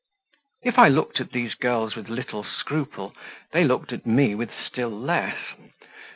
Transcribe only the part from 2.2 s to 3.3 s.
scruple,